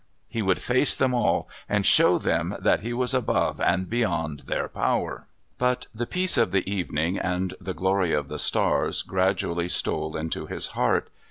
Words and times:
He 0.27 0.41
would 0.41 0.59
face 0.59 0.95
them 0.95 1.13
all 1.13 1.47
and 1.69 1.85
show 1.85 2.17
them 2.17 2.55
that 2.57 2.79
he 2.79 2.91
was 2.91 3.13
above 3.13 3.61
and 3.61 3.87
beyond 3.87 4.39
their 4.47 4.67
power. 4.67 5.27
But 5.59 5.85
the 5.93 6.07
peace 6.07 6.37
of 6.37 6.51
the 6.51 6.67
evening 6.67 7.19
and 7.19 7.53
the 7.61 7.75
glory 7.75 8.11
of 8.11 8.27
the 8.27 8.39
stars 8.39 9.03
gradually 9.03 9.67
stole 9.69 10.17
into 10.17 10.47
his 10.47 10.65
heart. 10.69 11.11